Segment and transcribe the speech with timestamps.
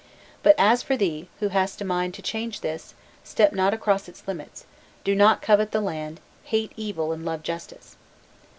[0.41, 4.27] But as for thee, who hast a mind to change this, step not across its
[4.27, 4.65] limits,
[5.03, 7.97] do not covet the land: hate evil and love justice."